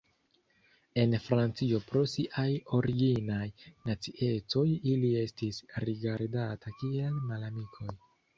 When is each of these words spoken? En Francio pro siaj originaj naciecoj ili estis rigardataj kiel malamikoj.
En 1.01 1.11
Francio 1.25 1.81
pro 1.91 2.01
siaj 2.13 2.45
originaj 2.77 3.45
naciecoj 3.91 4.65
ili 4.95 5.13
estis 5.21 5.61
rigardataj 5.85 6.75
kiel 6.83 7.23
malamikoj. 7.29 7.95